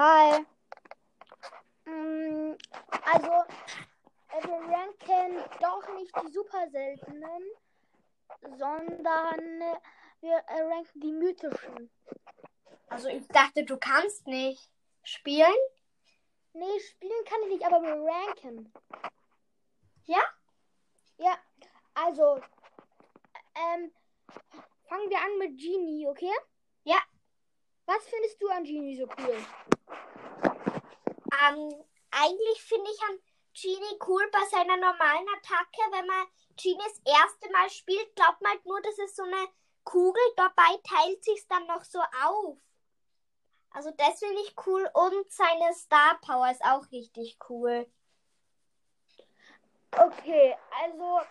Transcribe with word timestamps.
Hi. 0.00 0.46
Mm, 1.84 2.56
Also, 3.04 3.32
äh, 4.30 4.42
wir 4.46 4.60
ranken 4.74 5.44
doch 5.60 5.94
nicht 5.94 6.10
die 6.22 6.32
super 6.32 6.70
seltenen, 6.70 7.42
sondern 8.56 9.60
äh, 9.60 9.78
wir 10.22 10.36
äh, 10.36 10.62
ranken 10.62 11.00
die 11.02 11.12
mythischen. 11.12 11.90
Also 12.88 13.08
ich 13.08 13.28
dachte, 13.28 13.62
du 13.64 13.76
kannst 13.76 14.26
nicht 14.26 14.70
spielen. 15.02 15.60
Nee, 16.54 16.80
spielen 16.80 17.24
kann 17.26 17.42
ich 17.42 17.48
nicht, 17.50 17.66
aber 17.66 17.82
wir 17.82 18.02
ranken. 18.02 18.72
Ja? 20.06 20.22
Ja, 21.18 21.36
also, 21.92 22.40
ähm, 23.54 23.92
fangen 24.88 25.10
wir 25.10 25.18
an 25.18 25.38
mit 25.40 25.60
Genie, 25.60 26.06
okay? 26.08 26.32
Ja. 26.84 27.02
Was 27.90 28.06
findest 28.08 28.40
du 28.40 28.48
an 28.48 28.62
Genie 28.62 28.96
so 28.96 29.02
cool? 29.18 29.44
Ähm, 31.42 31.84
eigentlich 32.12 32.62
finde 32.62 32.88
ich 32.88 33.02
an 33.02 33.18
Genie 33.52 33.98
cool 34.06 34.30
bei 34.30 34.44
seiner 34.48 34.76
normalen 34.76 35.26
Attacke. 35.36 35.82
Wenn 35.90 36.06
man 36.06 36.28
Genie 36.54 36.78
das 36.78 37.00
erste 37.04 37.50
Mal 37.50 37.68
spielt, 37.68 38.14
glaubt 38.14 38.40
man 38.42 38.52
halt 38.52 38.64
nur, 38.64 38.80
das 38.80 38.96
ist 38.96 39.16
so 39.16 39.24
eine 39.24 39.48
Kugel. 39.82 40.22
Dabei 40.36 40.78
teilt 40.84 41.24
sich 41.24 41.44
dann 41.48 41.66
noch 41.66 41.82
so 41.82 41.98
auf. 41.98 42.58
Also 43.72 43.90
das 43.90 44.20
finde 44.20 44.40
ich 44.42 44.54
cool. 44.66 44.88
Und 44.94 45.32
seine 45.32 45.74
Star 45.74 46.16
Power 46.20 46.48
ist 46.48 46.64
auch 46.64 46.88
richtig 46.92 47.38
cool. 47.48 47.90
Okay, 49.90 50.56
also, 50.80 51.22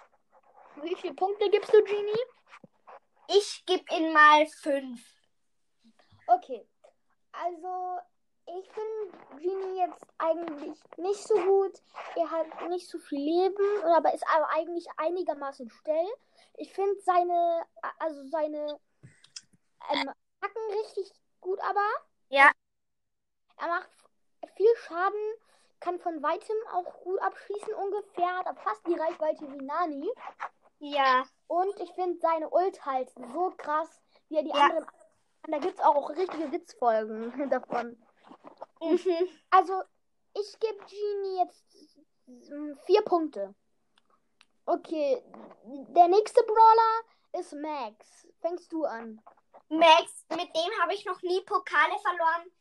wie 0.83 0.95
viele 0.95 1.13
Punkte 1.13 1.49
gibst 1.49 1.73
du 1.73 1.81
Genie? 1.85 2.25
Ich 3.29 3.63
gebe 3.65 3.85
ihm 3.95 4.11
mal 4.11 4.45
fünf. 4.45 5.18
Okay, 6.31 6.63
also, 7.31 7.99
ich 8.45 8.69
finde 8.71 9.17
Genie 9.41 9.79
jetzt 9.79 10.05
eigentlich 10.19 10.79
nicht 10.97 11.27
so 11.27 11.35
gut. 11.35 11.81
Er 12.15 12.29
hat 12.29 12.69
nicht 12.69 12.87
so 12.87 12.99
viel 12.99 13.19
Leben, 13.19 13.83
aber 13.95 14.13
ist 14.13 14.25
aber 14.27 14.47
eigentlich 14.49 14.85
einigermaßen 14.97 15.69
schnell. 15.69 16.07
Ich 16.55 16.71
finde 16.73 16.99
seine, 17.01 17.65
also 17.99 18.23
seine 18.27 18.79
ähm, 19.91 20.09
Attacken 20.41 20.61
richtig 20.81 21.11
gut, 21.41 21.59
aber 21.61 21.87
Ja. 22.29 22.51
er 23.57 23.67
macht 23.67 23.89
viel 24.55 24.75
Schaden, 24.77 25.33
kann 25.79 25.99
von 25.99 26.21
weitem 26.21 26.57
auch 26.73 27.01
gut 27.01 27.19
abschießen 27.21 27.73
ungefähr, 27.73 28.37
hat 28.37 28.59
fast 28.59 28.85
die 28.87 28.95
Reichweite 28.95 29.51
wie 29.51 29.65
Nani. 29.65 30.11
Ja. 30.79 31.23
Und 31.47 31.79
ich 31.79 31.91
finde 31.93 32.19
seine 32.19 32.49
Ult 32.49 32.85
halt 32.85 33.09
so 33.33 33.51
krass, 33.57 34.01
wie 34.27 34.37
er 34.37 34.43
die 34.43 34.49
Ja. 34.49 34.65
anderen. 34.65 34.85
Und 35.45 35.51
da 35.51 35.59
gibt 35.59 35.75
es 35.79 35.83
auch, 35.83 36.09
richtige 36.09 36.51
Witzfolgen 36.51 37.49
davon. 37.49 37.97
Mhm. 38.81 39.29
Also, 39.49 39.81
ich 40.33 40.59
gebe 40.59 40.77
Genie 40.85 41.37
jetzt 41.39 41.65
vier 42.85 43.01
Punkte. 43.03 43.55
Okay, 44.65 45.23
der 45.63 46.07
nächste 46.07 46.43
Brawler 46.43 47.39
ist 47.39 47.53
Max. 47.53 48.27
Fängst 48.41 48.71
du 48.71 48.85
an? 48.85 49.21
Max, 49.69 50.25
mit 50.29 50.55
dem 50.55 50.81
habe 50.81 50.93
ich 50.93 51.05
noch 51.05 51.21
nie 51.21 51.41
Pokale 51.41 51.97
verloren. 51.99 52.51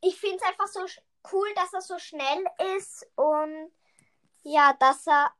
Ich 0.00 0.18
finde 0.18 0.36
es 0.36 0.42
einfach 0.42 0.68
so 0.68 0.80
cool, 1.32 1.52
dass 1.54 1.72
er 1.72 1.80
so 1.80 1.98
schnell 1.98 2.44
ist 2.76 3.06
und 3.16 3.72
ja, 4.42 4.72
dass 4.74 5.06
er 5.06 5.32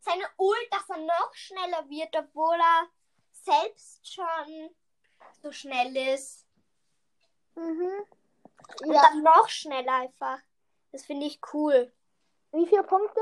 seine 0.00 0.24
Ult, 0.38 0.68
dass 0.70 0.88
er 0.88 0.98
noch 0.98 1.34
schneller 1.34 1.88
wird, 1.90 2.16
obwohl 2.16 2.54
er 2.54 2.88
selbst 3.32 4.06
schon 4.10 4.74
so 5.42 5.52
schnell 5.52 5.96
ist. 6.14 6.46
Mhm. 7.54 8.04
Und 8.82 8.92
Ja. 8.92 9.02
dann 9.02 9.22
noch 9.22 9.48
schneller 9.48 9.92
einfach. 9.94 10.38
Das 10.92 11.04
finde 11.04 11.26
ich 11.26 11.40
cool. 11.52 11.92
Wie 12.52 12.66
viele 12.66 12.82
Punkte? 12.84 13.20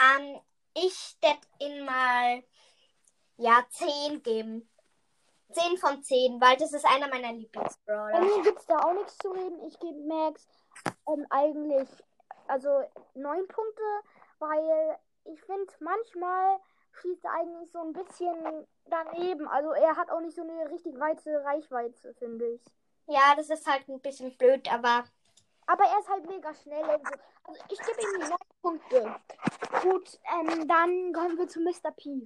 Ähm, 0.00 0.40
ich 0.74 1.16
werde 1.20 1.40
ihn 1.58 1.84
mal 1.84 2.42
ja 3.38 3.64
10 3.70 4.22
geben. 4.22 4.68
10 5.52 5.78
von 5.78 6.02
10, 6.02 6.40
weil 6.40 6.56
das 6.56 6.72
ist 6.72 6.84
einer 6.84 7.08
meiner 7.08 7.28
Bei 7.28 7.34
Lieblingsbrawler. 7.34 8.20
mir 8.20 8.42
gibt 8.42 8.58
es 8.58 8.66
da 8.66 8.78
auch 8.80 8.92
nichts 8.94 9.16
zu 9.18 9.30
reden. 9.30 9.64
Ich 9.66 9.78
gebe 9.78 9.98
Max 10.06 10.46
ähm, 11.08 11.26
eigentlich 11.30 11.88
also 12.48 12.82
neun 13.14 13.46
Punkte, 13.48 13.82
weil 14.38 14.98
ich 15.24 15.40
finde, 15.42 15.72
manchmal 15.80 16.60
schießt 17.00 17.24
er 17.24 17.32
eigentlich 17.32 17.70
so 17.72 17.80
ein 17.80 17.92
bisschen 17.92 18.66
daneben. 18.86 19.48
Also 19.48 19.70
er 19.72 19.96
hat 19.96 20.10
auch 20.10 20.20
nicht 20.20 20.36
so 20.36 20.42
eine 20.42 20.70
richtig 20.70 20.98
weite 20.98 21.44
Reichweite, 21.44 22.14
finde 22.14 22.46
ich. 22.46 22.62
Ja, 23.06 23.34
das 23.36 23.50
ist 23.50 23.66
halt 23.66 23.88
ein 23.88 24.00
bisschen 24.00 24.36
blöd, 24.36 24.72
aber 24.72 25.04
Aber 25.66 25.84
er 25.84 25.98
ist 25.98 26.08
halt 26.08 26.26
mega 26.28 26.54
schnell 26.54 26.84
und 26.84 27.06
so. 27.06 27.14
Also 27.44 27.60
ich 27.70 27.78
gebe 27.78 28.00
ihm 28.00 28.28
neun 28.28 28.38
Punkte. 28.62 29.16
Gut, 29.82 30.20
ähm, 30.34 30.66
dann 30.66 31.12
kommen 31.12 31.38
wir 31.38 31.48
zu 31.48 31.60
Mr. 31.60 31.92
P. 31.92 32.22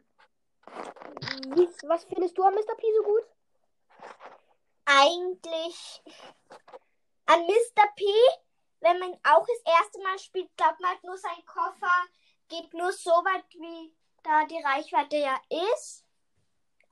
Wie, 1.54 1.69
was 1.88 2.04
findest 2.04 2.38
du 2.38 2.42
an 2.42 2.54
Mr. 2.54 2.76
P 2.76 2.87
so 2.97 3.02
gut? 3.02 3.25
eigentlich 4.91 6.02
an 7.26 7.47
Mr. 7.47 7.87
P, 7.94 8.04
wenn 8.81 8.98
man 8.98 9.14
auch 9.22 9.47
das 9.47 9.75
erste 9.81 10.00
Mal 10.02 10.19
spielt, 10.19 10.54
glaubt 10.56 10.81
man 10.81 10.91
halt 10.91 11.04
nur 11.04 11.16
sein 11.16 11.44
Koffer 11.47 12.06
geht 12.48 12.75
nur 12.75 12.92
so 12.92 13.10
weit, 13.10 13.44
wie 13.54 13.94
da 14.22 14.44
die 14.44 14.62
Reichweite 14.62 15.16
ja 15.16 15.41
ist. 15.75 16.04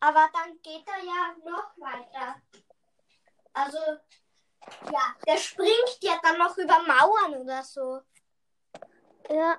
Aber 0.00 0.28
dann 0.32 0.60
geht 0.62 0.86
er 0.86 1.04
ja 1.04 1.34
noch 1.44 1.76
weiter. 1.78 2.36
Also, 3.52 3.78
ja, 4.92 5.14
der 5.26 5.36
springt 5.36 5.98
ja 6.00 6.20
dann 6.22 6.38
noch 6.38 6.56
über 6.56 6.80
Mauern 6.82 7.34
oder 7.36 7.62
so. 7.62 8.00
Ja. 9.28 9.58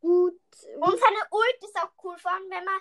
Gut. 0.00 0.40
Und 0.80 1.00
seine 1.00 1.26
Ult 1.30 1.64
ist 1.64 1.76
auch 1.76 1.90
cool, 2.04 2.18
vor 2.18 2.32
allem 2.32 2.50
wenn 2.50 2.64
man 2.64 2.80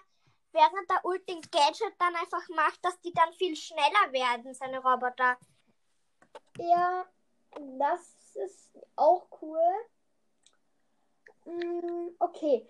während 0.52 0.90
der 0.90 1.04
Ult 1.06 1.28
den 1.28 1.42
Gadget 1.42 1.94
dann 2.00 2.16
einfach 2.16 2.48
macht, 2.50 2.84
dass 2.84 3.00
die 3.02 3.14
dann 3.14 3.34
viel 3.34 3.56
schneller 3.56 4.12
werden, 4.12 4.54
seine 4.54 4.80
Roboter. 4.80 5.38
Ja, 6.58 7.06
das 7.78 8.36
ist 8.36 8.70
auch 8.96 9.28
cool. 9.42 9.62
Mm, 11.50 12.16
okay. 12.20 12.68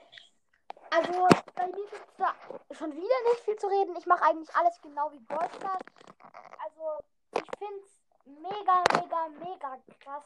Also, 0.90 1.28
bei 1.54 1.68
mir 1.68 1.76
gibt 1.76 1.94
es 1.94 2.16
da 2.18 2.34
schon 2.72 2.94
wieder 2.96 3.30
nicht 3.30 3.44
viel 3.44 3.58
zu 3.58 3.68
reden. 3.68 3.96
Ich 3.98 4.06
mache 4.06 4.24
eigentlich 4.24 4.56
alles 4.56 4.80
genau 4.82 5.12
wie 5.12 5.20
Brawl 5.20 5.50
Stars. 5.54 5.84
Also, 6.64 7.04
ich 7.36 7.58
finde 7.58 7.84
es 7.84 8.02
mega, 8.26 8.84
mega, 8.96 9.28
mega 9.30 9.78
krass, 10.00 10.24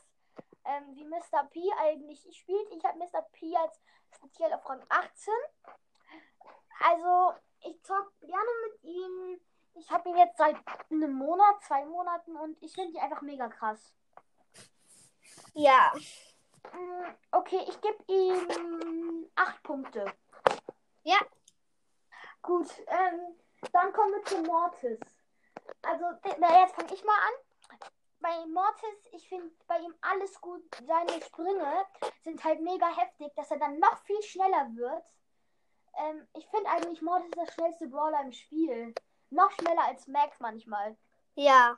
ähm, 0.66 0.96
wie 0.96 1.06
Mr. 1.06 1.44
P 1.50 1.59
eigentlich 1.80 2.22
spielt. 2.38 2.72
Ich 2.72 2.84
habe 2.86 3.00
Mr. 3.00 3.24
P 3.34 3.56
als 3.58 3.81
speziell 4.16 4.53
auf 4.53 4.69
Rang 4.69 4.84
18. 4.88 5.34
Also, 6.80 7.34
ich 7.62 7.81
zock 7.84 8.13
gerne 8.22 8.50
mit 8.68 8.84
ihm. 8.84 9.42
Ich 9.75 9.90
habe 9.90 10.08
ihn 10.09 10.18
jetzt 10.18 10.38
seit 10.38 10.58
einem 10.92 11.13
Monat, 11.13 11.63
zwei 11.63 11.86
Monaten 11.86 12.38
und 12.38 12.62
ich 12.62 12.74
finde 12.74 12.92
ihn 12.92 13.03
einfach 13.03 13.22
mega 13.22 13.50
krass. 13.50 13.94
Ja. 15.56 15.92
Mm, 16.72 17.13
Okay, 17.31 17.62
ich 17.68 17.81
gebe 17.81 18.03
ihm 18.07 19.29
acht 19.35 19.62
Punkte. 19.63 20.06
Ja. 21.03 21.18
Gut, 22.41 22.68
ähm, 22.88 23.40
dann 23.72 23.91
kommen 23.94 24.13
wir 24.13 24.24
zu 24.25 24.38
Mortis. 24.44 25.00
Also, 25.81 26.06
na, 26.40 26.62
jetzt 26.62 26.75
fange 26.75 26.94
ich 26.94 27.03
mal 27.03 27.18
an. 27.18 27.79
Bei 28.19 28.46
Mortis, 28.47 29.09
ich 29.12 29.28
finde 29.28 29.51
bei 29.68 29.79
ihm 29.79 29.94
alles 30.01 30.40
gut. 30.40 30.63
Seine 30.85 31.22
Sprünge 31.22 31.85
sind 32.24 32.44
halt 32.44 32.62
mega 32.62 32.88
heftig, 32.95 33.34
dass 33.35 33.51
er 33.51 33.57
dann 33.57 33.80
noch 33.80 33.97
viel 34.06 34.22
schneller 34.22 34.69
wird. 34.75 35.03
Ähm, 35.97 36.28
ich 36.34 36.47
finde 36.47 36.69
eigentlich 36.69 37.01
Mortis 37.01 37.31
der 37.31 37.51
schnellste 37.51 37.88
Brawler 37.88 38.22
im 38.22 38.31
Spiel. 38.31 38.94
Noch 39.30 39.51
schneller 39.51 39.84
als 39.85 40.07
Max 40.07 40.40
manchmal. 40.40 40.95
Ja. 41.36 41.77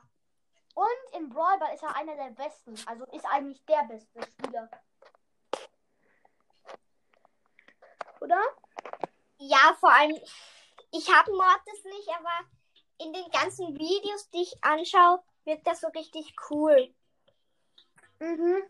Und 0.76 1.14
in 1.14 1.30
Brawl 1.30 1.58
Ball 1.58 1.74
ist 1.74 1.82
er 1.82 1.96
einer 1.96 2.14
der 2.16 2.32
besten. 2.32 2.74
Also 2.84 3.06
ist 3.06 3.24
eigentlich 3.24 3.64
der 3.64 3.82
beste 3.84 4.22
Spieler. 4.22 4.68
Oder? 8.20 8.42
Ja, 9.38 9.74
vor 9.80 9.90
allem, 9.90 10.20
ich 10.90 11.10
habe 11.10 11.32
Mortis 11.32 11.82
nicht, 11.84 12.10
aber 12.10 12.46
in 12.98 13.10
den 13.14 13.30
ganzen 13.30 13.68
Videos, 13.78 14.28
die 14.28 14.42
ich 14.42 14.62
anschaue, 14.62 15.22
wirkt 15.44 15.66
das 15.66 15.80
so 15.80 15.88
richtig 15.88 16.34
cool. 16.50 16.94
Mhm. 18.18 18.62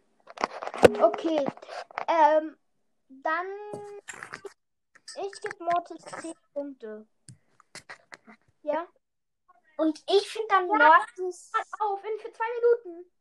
Okay. 1.03 1.45
Ähm, 2.07 2.57
dann. 3.09 3.47
Ich 5.17 5.41
gebe 5.41 5.65
Mortis 5.65 6.05
10 6.21 6.35
Punkte. 6.53 7.09
Ja? 8.63 8.87
Und 9.77 10.03
ich 10.09 10.29
finde 10.29 10.49
dann 10.49 10.69
Ja. 10.69 10.77
Mortis. 10.77 11.51
Pass 11.53 11.71
auf, 11.81 12.03
in 12.05 12.19
für 12.19 12.33
zwei 12.33 12.45
Minuten. 12.55 13.13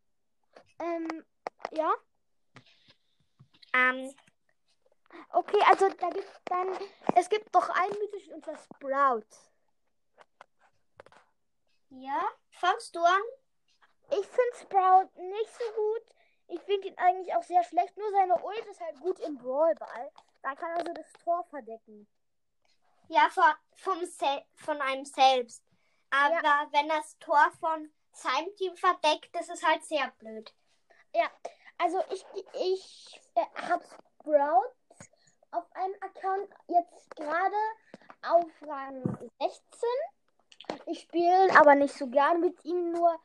Ähm, 0.79 1.25
ja? 1.71 1.93
Ähm, 3.73 4.15
Okay, 5.31 5.59
also 5.67 5.89
da 5.89 6.09
gibt 6.09 6.29
dann. 6.45 6.67
Es 7.15 7.29
gibt 7.29 7.53
doch 7.53 7.69
einen 7.69 7.97
mythischen 7.99 8.33
und 8.33 8.47
das 8.47 8.63
Sprout. 8.65 9.25
Ja, 11.89 12.21
fangst 12.49 12.95
du 12.95 13.03
an? 13.03 13.21
Ich 14.11 14.25
finde 14.25 14.55
Sprout 14.61 15.21
nicht 15.21 15.53
so 15.57 15.63
gut. 15.75 16.03
Ich 16.47 16.61
finde 16.61 16.87
ihn 16.87 16.97
eigentlich 16.97 17.33
auch 17.35 17.43
sehr 17.43 17.63
schlecht. 17.63 17.97
Nur 17.97 18.11
seine 18.11 18.41
Ult 18.43 18.65
ist 18.67 18.79
halt 18.79 18.99
gut 18.99 19.19
im 19.19 19.37
Brawlball. 19.37 20.11
Da 20.41 20.55
kann 20.55 20.77
er 20.77 20.85
so 20.85 20.93
das 20.93 21.11
Tor 21.23 21.43
verdecken. 21.49 22.07
Ja, 23.07 23.29
von, 23.29 23.43
vom 23.73 24.05
Sel 24.05 24.43
von 24.55 24.79
einem 24.81 25.05
selbst. 25.05 25.63
Aber 26.23 26.35
Ja. 26.35 26.67
wenn 26.71 26.87
das 26.89 27.17
Tor 27.19 27.51
von 27.59 27.91
seinem 28.13 28.55
Team 28.55 28.75
verdeckt, 28.77 29.29
das 29.33 29.49
ist 29.49 29.65
halt 29.65 29.83
sehr 29.83 30.11
blöd. 30.19 30.53
Ja, 31.13 31.29
also 31.77 32.01
ich, 32.11 32.25
ich 32.53 33.21
äh, 33.35 33.61
habe 33.69 33.83
Sprout 33.85 34.73
auf 35.51 35.65
einem 35.75 35.95
Account 36.01 36.49
jetzt 36.67 37.15
gerade 37.15 37.55
auf 38.21 38.45
Rang 38.61 39.01
16. 39.39 39.61
Ich 40.87 41.01
spiele 41.01 41.49
aber 41.59 41.75
nicht 41.75 41.93
so 41.95 42.07
gern 42.07 42.39
mit 42.39 42.63
ihm, 42.65 42.91
nur 42.91 43.19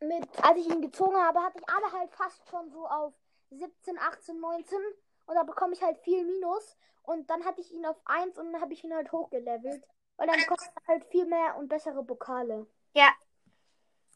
mit, 0.00 0.26
als 0.42 0.58
ich 0.58 0.68
ihn 0.68 0.82
gezogen 0.82 1.16
habe, 1.16 1.42
hatte 1.42 1.58
ich 1.58 1.68
alle 1.68 1.92
halt 1.92 2.10
fast 2.12 2.48
schon 2.48 2.70
so 2.70 2.86
auf 2.86 3.12
17, 3.50 3.98
18, 3.98 4.38
19 4.40 4.78
und 5.26 5.34
da 5.34 5.42
bekomme 5.42 5.74
ich 5.74 5.82
halt 5.82 5.98
viel 5.98 6.24
Minus 6.24 6.76
und 7.02 7.28
dann 7.28 7.44
hatte 7.44 7.60
ich 7.60 7.72
ihn 7.72 7.86
auf 7.86 8.00
1 8.04 8.38
und 8.38 8.52
dann 8.52 8.60
habe 8.60 8.72
ich 8.72 8.84
ihn 8.84 8.94
halt 8.94 9.10
hochgelevelt, 9.12 9.84
weil 10.20 10.26
dann 10.26 10.38
bekomme 10.38 10.60
ich 10.60 10.86
halt 10.86 11.04
viel 11.06 11.24
mehr 11.24 11.56
und 11.56 11.68
bessere 11.68 12.04
Pokale. 12.04 12.66
Ja. 12.92 13.10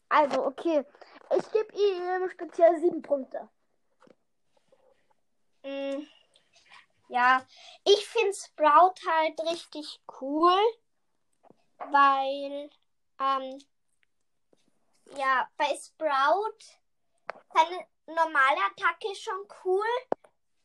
Also, 0.07 0.45
okay. 0.45 0.85
Ich 1.35 1.51
gebe 1.51 1.73
ihm 1.73 2.29
speziell 2.29 2.79
7 2.79 3.01
Punkte. 3.01 3.49
Mm, 5.63 6.05
ja, 7.07 7.43
ich 7.83 8.07
finde 8.07 8.35
Sprout 8.35 8.93
halt 9.09 9.39
richtig 9.51 9.99
cool, 10.21 10.55
weil, 11.79 12.69
ähm, 13.19 13.63
ja, 15.17 15.49
bei 15.57 15.75
Sprout 15.75 16.59
seine 17.51 17.87
normale 18.05 18.59
Attacke 18.69 19.11
ist 19.11 19.23
schon 19.23 19.47
cool 19.63 19.87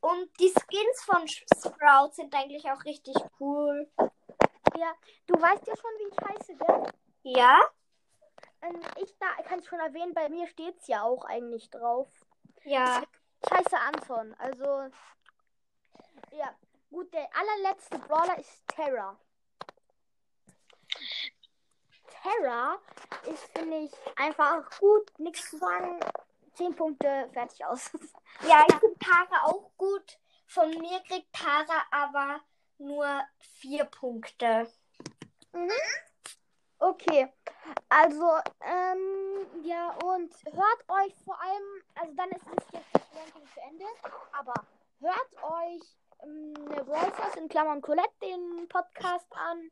und 0.01 0.39
die 0.39 0.53
Skins 0.53 1.03
von 1.03 1.27
Sprout 1.27 2.13
sind 2.13 2.35
eigentlich 2.35 2.71
auch 2.71 2.85
richtig 2.85 3.17
cool. 3.39 3.91
Ja, 4.81 4.95
du 5.27 5.35
weißt 5.35 5.67
ja 5.67 5.77
schon, 5.77 5.91
wie 5.99 6.09
ich 6.09 6.19
heiße, 6.27 6.57
gell? 6.57 6.87
Ja? 7.23 7.61
Ähm, 8.63 8.81
ich 8.97 9.15
da 9.19 9.27
kann 9.43 9.59
es 9.59 9.67
schon 9.67 9.79
erwähnen, 9.79 10.15
bei 10.15 10.31
mir 10.31 10.47
steht's 10.47 10.87
ja 10.87 11.03
auch 11.03 11.27
eigentlich 11.27 11.69
drauf. 11.69 12.09
Ja. 12.65 13.03
Ich 13.45 13.51
heiße 13.53 13.79
Anton, 13.79 14.35
also 14.39 14.91
ja. 16.33 16.55
Gut, 16.91 17.13
der 17.13 17.29
allerletzte 17.37 17.99
Brawler 17.99 18.39
ist 18.39 18.67
Terra. 18.69 19.19
Terra 22.23 22.79
ist, 23.27 23.45
finde 23.57 23.81
ich, 23.81 23.93
einfach 24.17 24.67
gut, 24.79 25.19
nichts 25.19 25.51
zu 25.51 25.59
sagen. 25.59 26.01
10 26.55 26.75
Punkte, 26.75 27.29
fertig 27.35 27.65
aus. 27.67 27.91
Ja, 28.49 28.65
ich 28.67 28.75
finde 28.77 28.99
Tara 28.99 29.45
auch 29.45 29.71
gut. 29.77 30.19
Von 30.47 30.71
mir 30.71 31.01
kriegt 31.01 31.31
Tara 31.35 31.83
aber 31.91 32.41
nur 32.81 33.07
vier 33.39 33.85
Punkte. 33.85 34.71
Okay, 36.79 37.33
also, 37.89 38.33
ähm, 38.63 39.65
ja, 39.65 39.91
und 40.05 40.35
hört 40.45 40.89
euch 40.89 41.15
vor 41.25 41.41
allem, 41.41 41.83
also 41.95 42.15
dann 42.15 42.31
ist 42.31 42.47
es 42.47 42.73
jetzt 42.73 42.89
das 42.95 43.03
Ranking 43.15 43.47
zu 43.53 43.61
Ende, 43.61 43.85
aber 44.33 44.55
hört 45.01 45.43
euch 45.43 45.83
ähm, 46.23 46.55
Stars 47.15 47.37
in 47.37 47.49
Klammern 47.49 47.83
Colette 47.83 48.09
den 48.23 48.69
Podcast 48.69 49.27
an. 49.33 49.71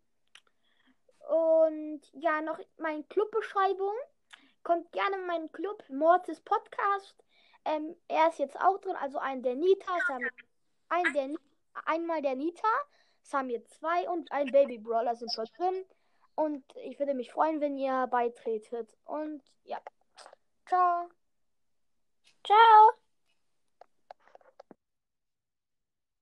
Und 1.28 2.02
ja, 2.12 2.40
noch 2.40 2.58
meine 2.78 3.04
Clubbeschreibung. 3.04 3.94
Kommt 4.62 4.90
gerne 4.92 5.16
in 5.16 5.26
meinen 5.26 5.52
Club, 5.52 5.82
Mortis 5.88 6.40
Podcast. 6.40 7.16
Ähm, 7.64 7.96
er 8.08 8.28
ist 8.28 8.38
jetzt 8.38 8.58
auch 8.60 8.78
drin, 8.78 8.96
also 8.96 9.18
ein 9.18 9.42
der 9.42 9.54
Nita, 9.54 9.92
ein 10.88 11.12
der, 11.12 11.30
einmal 11.84 12.22
der 12.22 12.34
Nita, 12.34 12.68
Samir 13.28 13.64
2 13.64 14.08
und 14.08 14.32
ein 14.32 14.46
Baby 14.46 14.78
Brawler 14.78 15.14
sind 15.14 15.32
schon 15.32 15.46
drin. 15.56 15.84
Und 16.34 16.64
ich 16.76 16.98
würde 16.98 17.14
mich 17.14 17.32
freuen, 17.32 17.60
wenn 17.60 17.76
ihr 17.76 18.06
beitretet. 18.06 18.96
Und 19.04 19.42
ja. 19.64 19.78
Ciao. 20.66 21.08
Ciao. 22.44 23.07